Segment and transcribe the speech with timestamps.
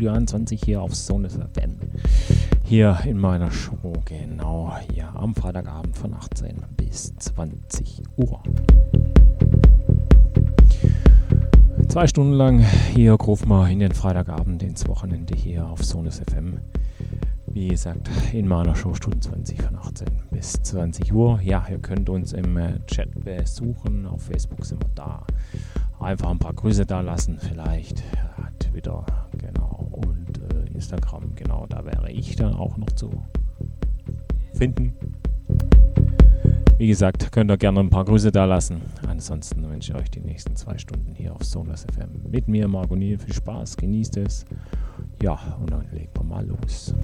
[0.00, 1.76] Studio 21 hier auf Sonus FM.
[2.64, 8.42] Hier in meiner Show, genau hier am Freitagabend von 18 bis 20 Uhr.
[11.86, 16.60] Zwei Stunden lang hier rufen wir in den Freitagabend ins Wochenende hier auf Sonus FM.
[17.48, 21.42] Wie gesagt, in meiner Show Stunden 20 von 18 bis 20 Uhr.
[21.42, 24.06] Ja, ihr könnt uns im äh, Chat besuchen.
[24.06, 25.26] Auf Facebook sind wir da.
[25.98, 28.02] Einfach ein paar Grüße da lassen, vielleicht.
[28.70, 29.04] Twitter,
[30.80, 31.66] Instagram, genau.
[31.68, 33.10] Da wäre ich dann auch noch zu
[34.54, 34.94] finden.
[36.78, 38.80] Wie gesagt, könnt ihr gerne ein paar Grüße da lassen.
[39.06, 42.96] Ansonsten wünsche ich euch die nächsten zwei Stunden hier auf Sonas FM mit mir, Marco
[42.96, 43.18] Niel.
[43.18, 44.46] Viel Spaß, genießt es.
[45.22, 46.94] Ja, und dann legen wir mal los.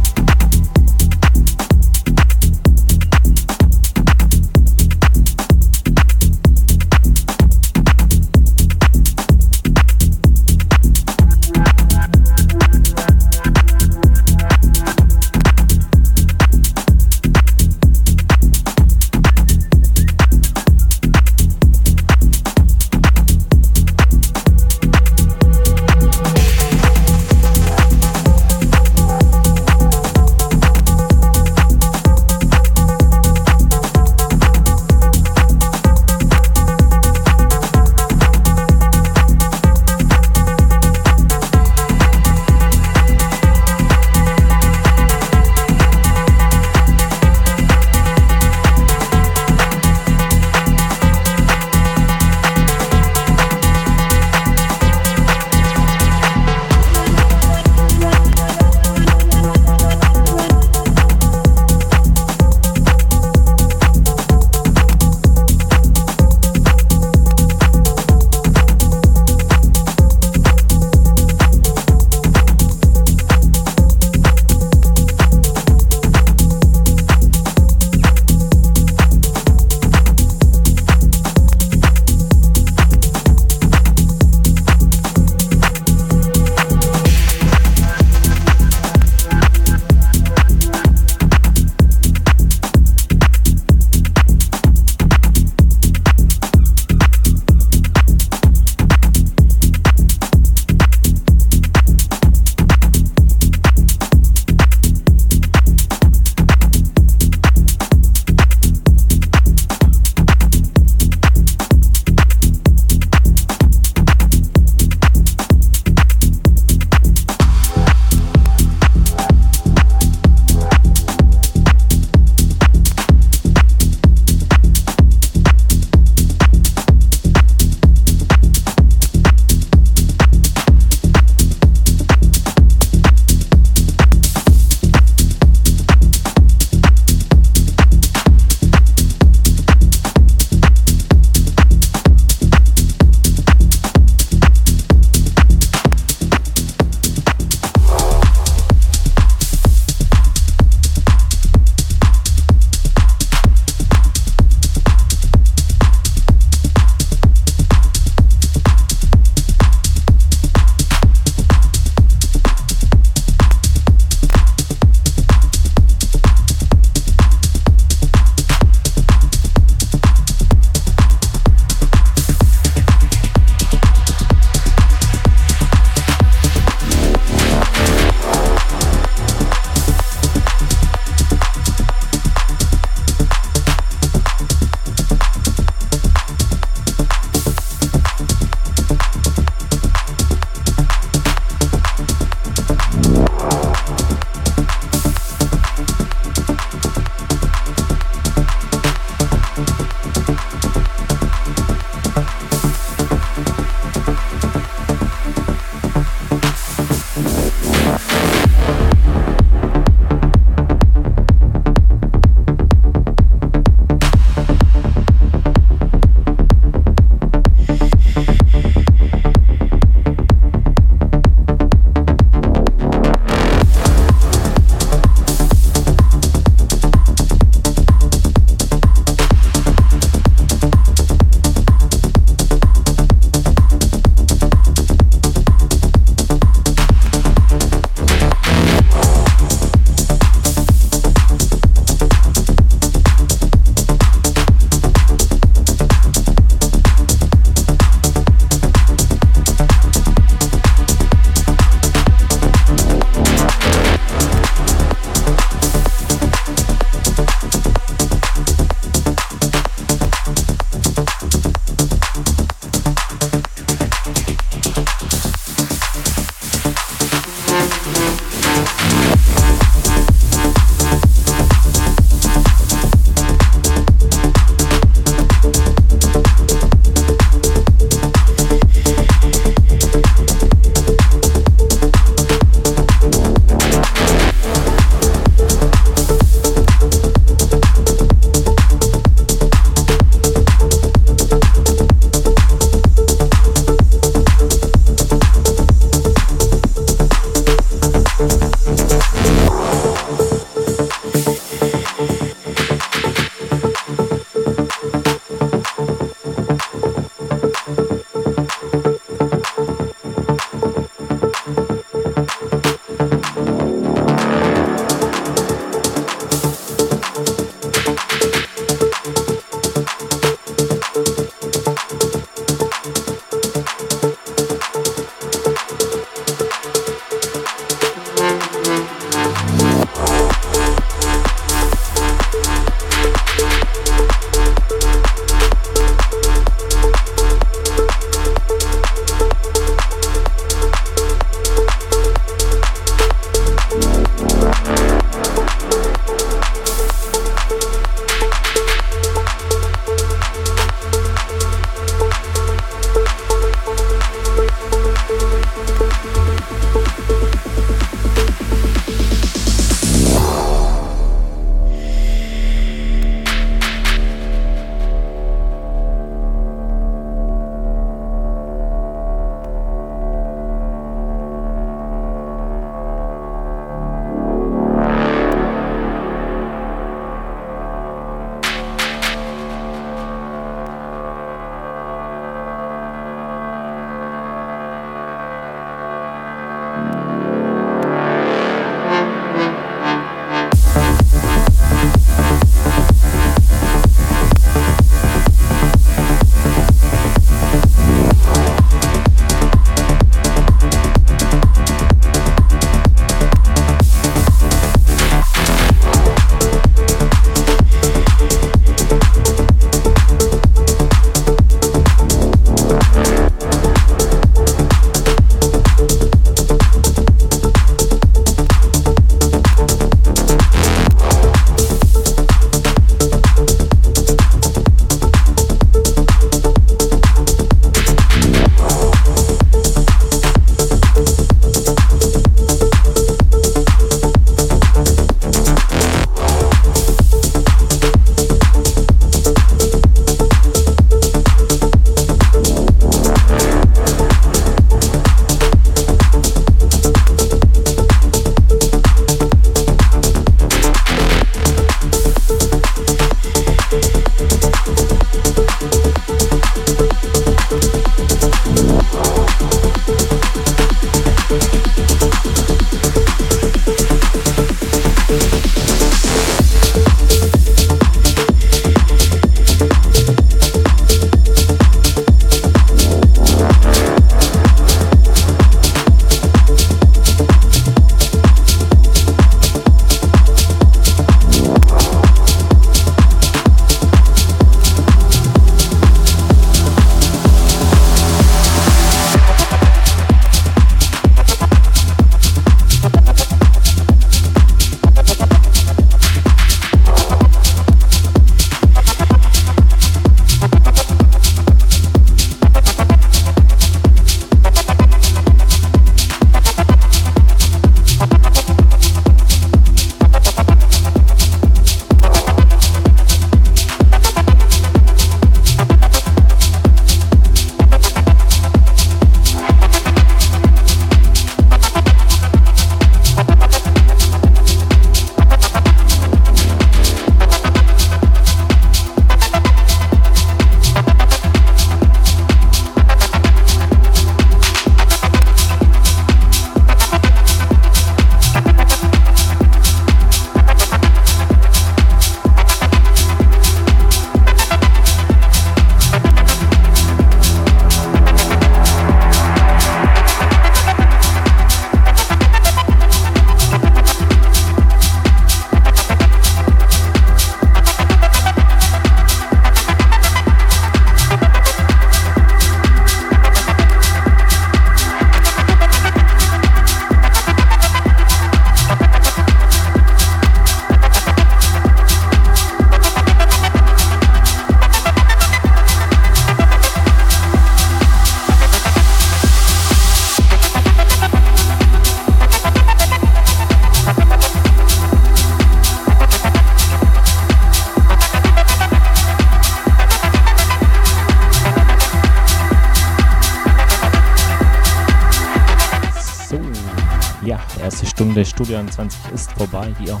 [598.40, 600.00] Studio 21 ist vorbei hier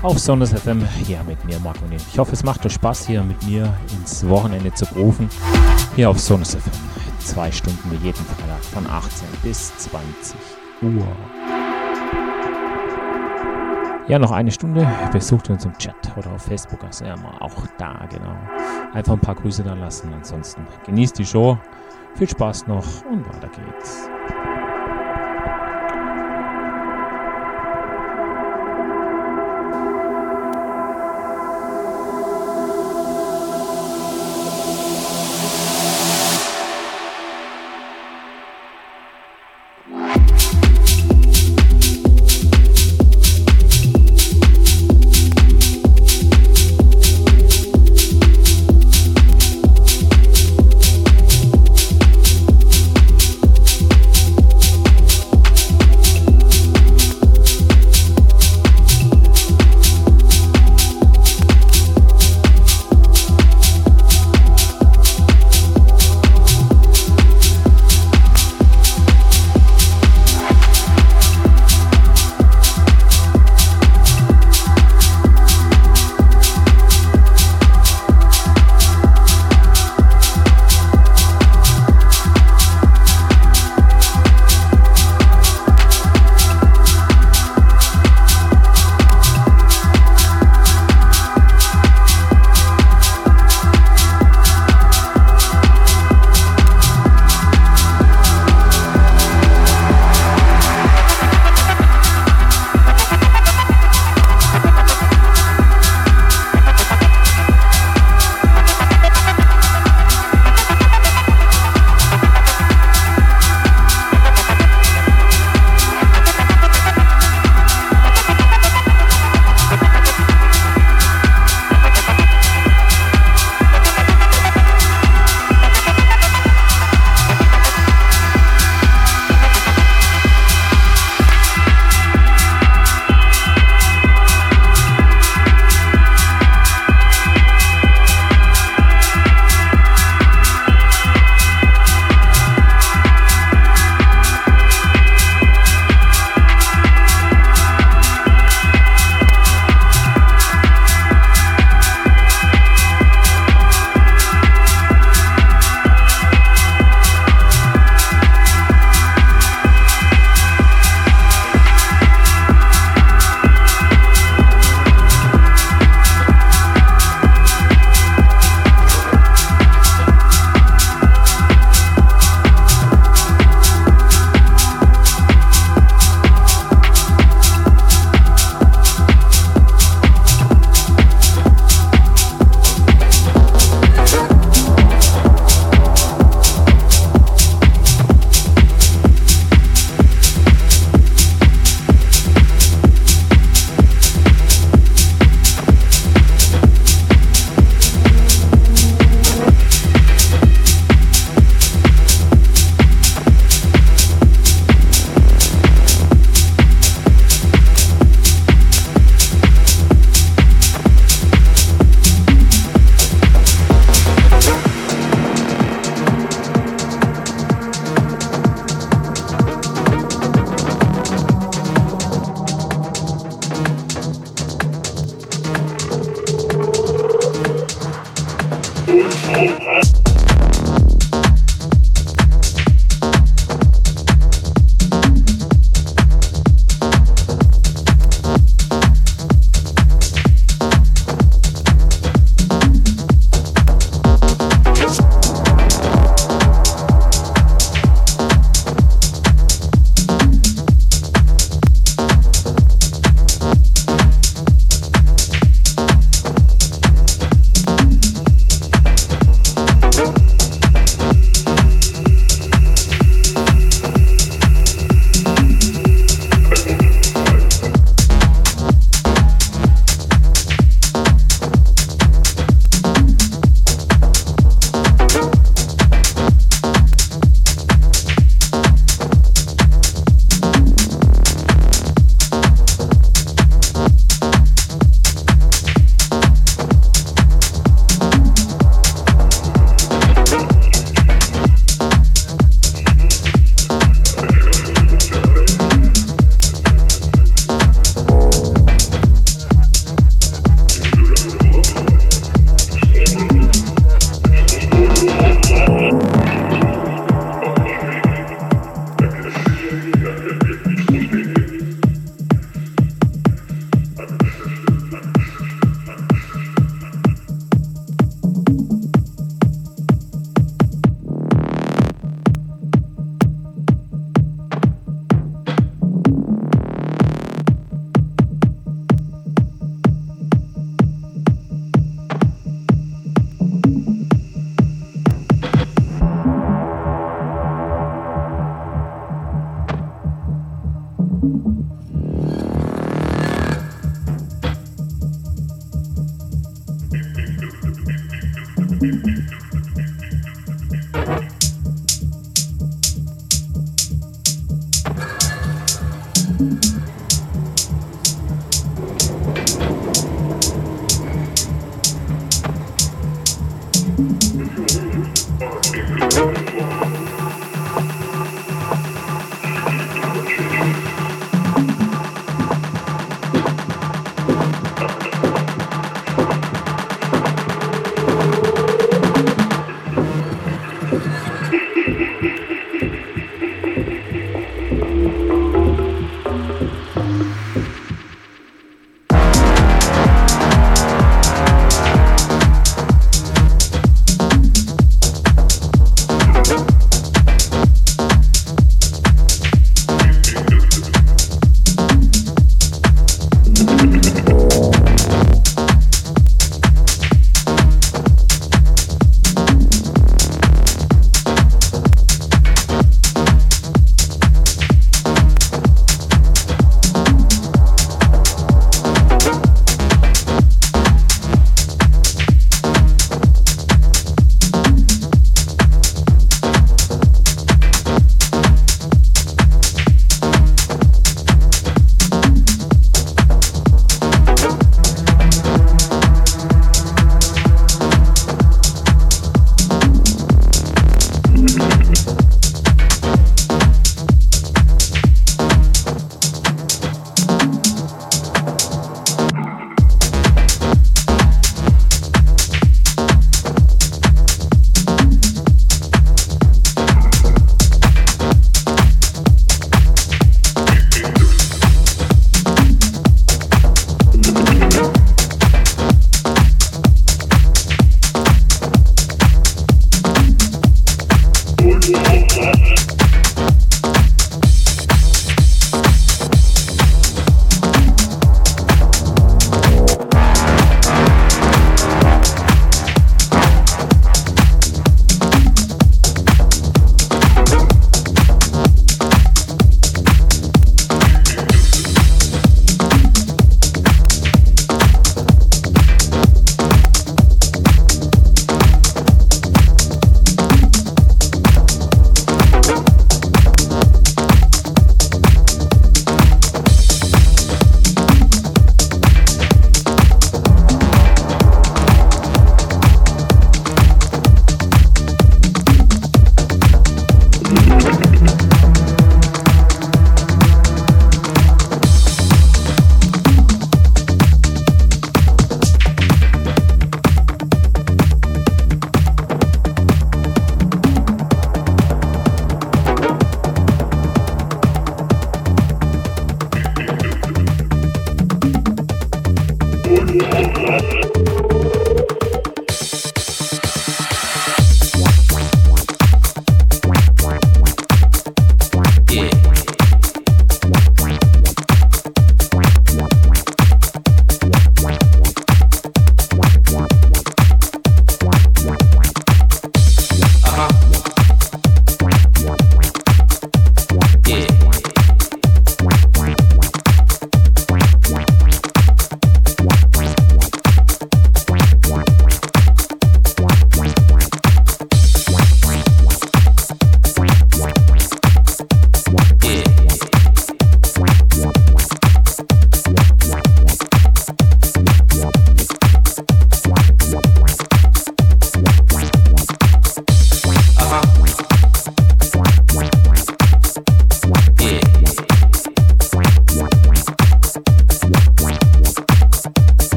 [0.00, 0.82] auf Sonnes FM.
[1.04, 2.00] Hier mit mir, Marco Nehm.
[2.10, 5.28] Ich hoffe, es macht euch Spaß, hier mit mir ins Wochenende zu rufen.
[5.94, 6.72] Hier auf Sonnes FM.
[7.18, 10.38] Zwei Stunden wie jeden Freitag von 18 bis 20
[10.80, 11.06] Uhr.
[14.08, 14.90] Ja, noch eine Stunde.
[15.12, 16.82] Besucht uns im Chat oder auf Facebook.
[16.84, 18.34] Also ja, auch da, genau.
[18.94, 20.10] Einfach ein paar Grüße da lassen.
[20.14, 21.58] Ansonsten genießt die Show.
[22.14, 23.26] Viel Spaß noch und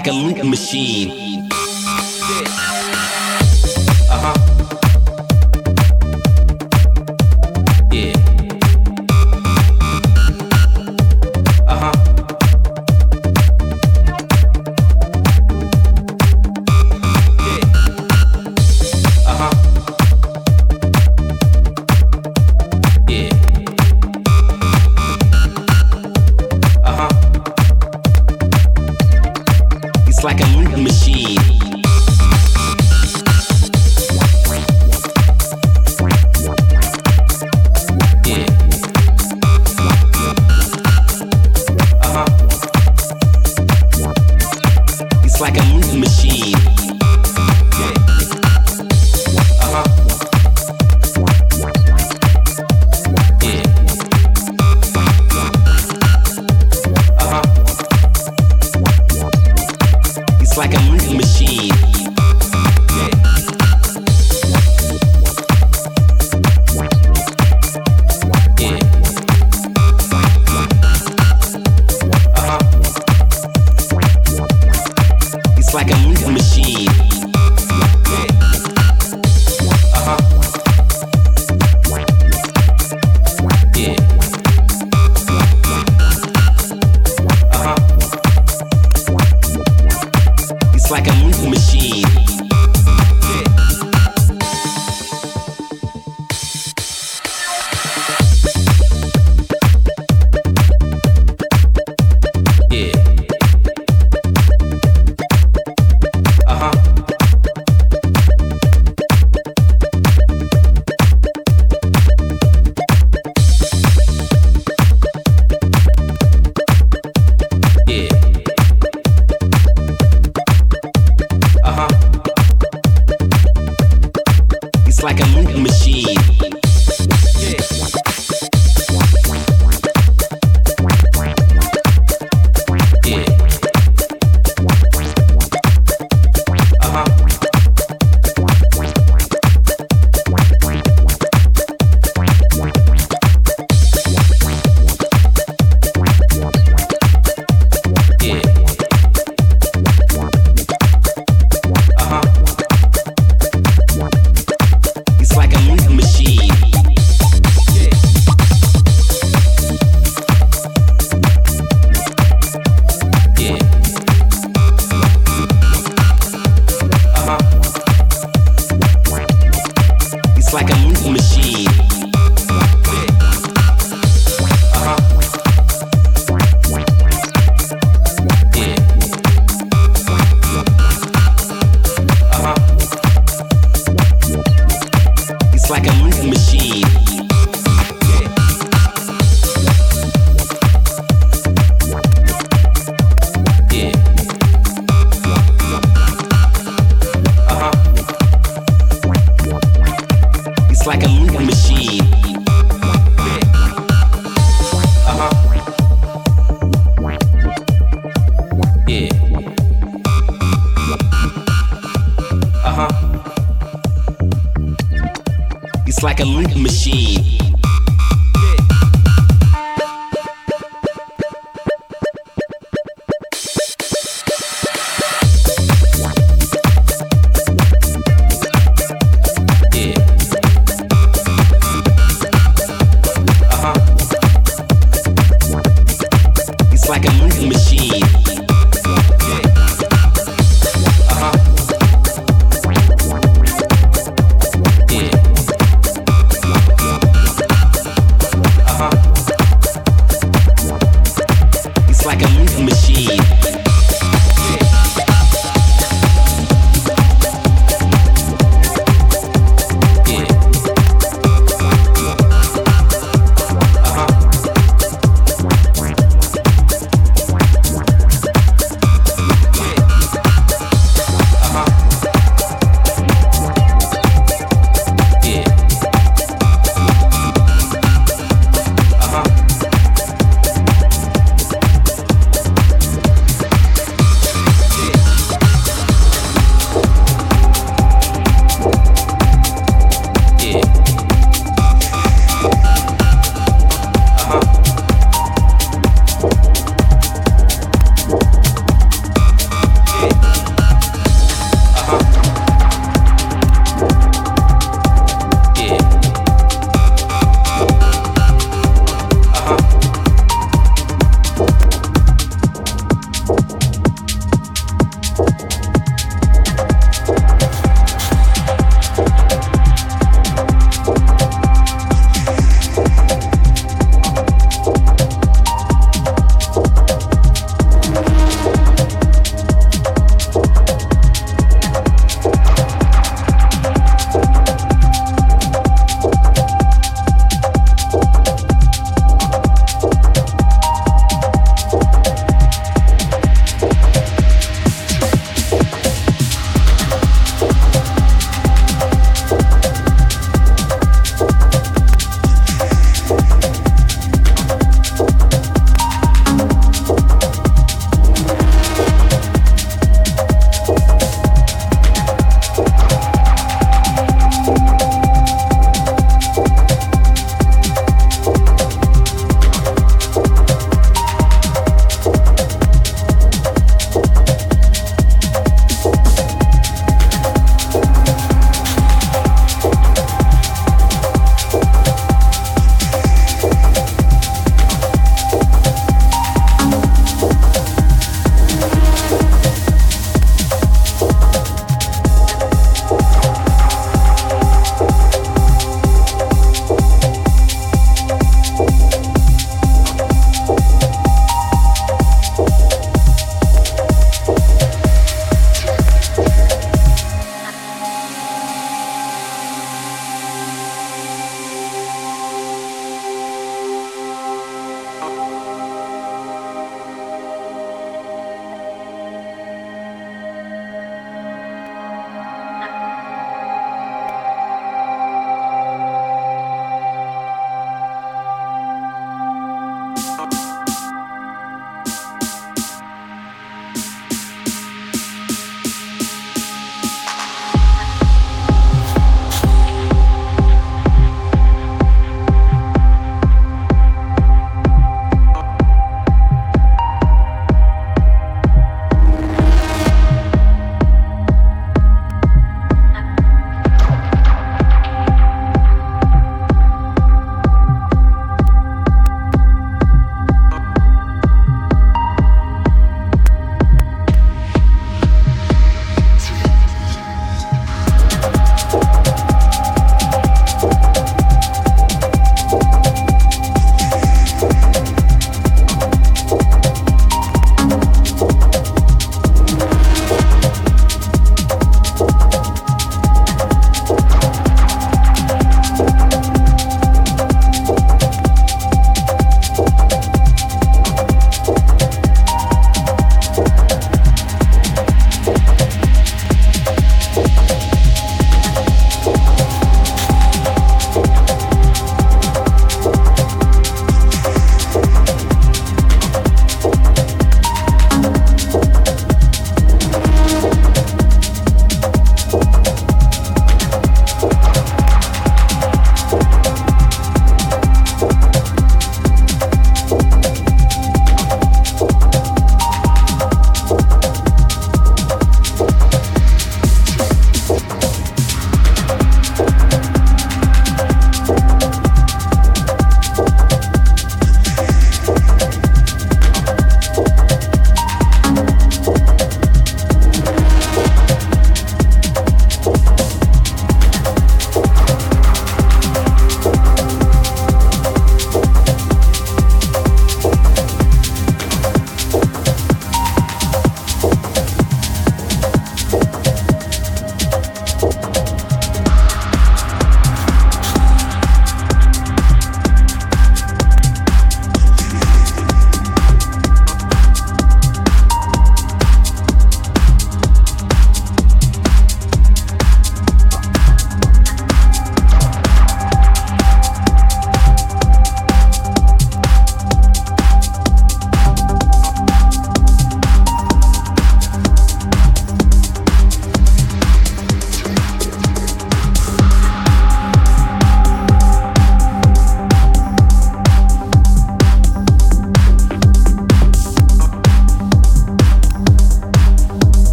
[0.00, 1.19] like a loop machine.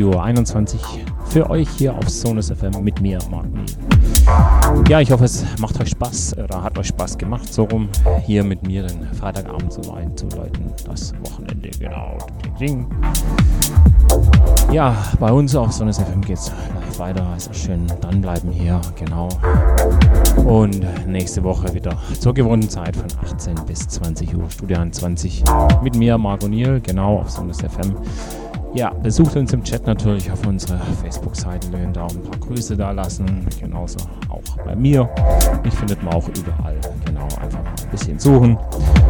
[0.00, 0.80] Studio 21
[1.26, 3.44] für euch hier auf Sonus FM mit mir, Mark
[4.88, 7.86] Ja, ich hoffe, es macht euch Spaß oder hat euch Spaß gemacht, so rum
[8.24, 10.72] hier mit mir den Freitagabend so einzuleiten.
[10.86, 12.16] Das Wochenende, genau.
[14.72, 17.26] Ja, bei uns auf Sonnes FM geht es live weiter.
[17.34, 19.28] Also schön dranbleiben hier, genau.
[20.46, 25.44] Und nächste Woche wieder zur gewohnten Zeit von 18 bis 20 Uhr, Studio 21
[25.82, 27.94] mit mir, Marco Niel, genau auf Sonnes FM.
[28.72, 32.92] Ja, besucht uns im Chat natürlich auf unserer Facebook-Seite, da auch ein paar Grüße da
[32.92, 33.98] lassen, genauso
[34.28, 35.08] auch bei mir.
[35.64, 38.56] Mich findet man auch überall, genau, einfach mal ein bisschen suchen.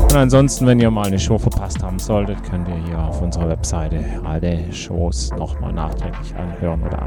[0.02, 3.50] Und ansonsten, wenn ihr mal eine Show verpasst haben solltet, könnt ihr hier auf unserer
[3.50, 7.02] Webseite alle Shows nochmal nachträglich anhören oder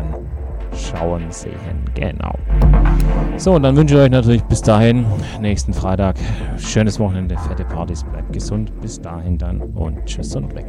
[0.73, 2.33] anschauen, sehen, genau.
[3.37, 5.05] So, und dann wünsche ich euch natürlich bis dahin,
[5.39, 6.15] nächsten Freitag,
[6.57, 10.65] schönes Wochenende, fette Partys, bleibt gesund, bis dahin dann und tschüss und weg.